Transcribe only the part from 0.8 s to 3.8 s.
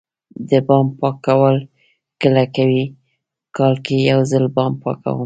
پاکول کله کوئ؟ کال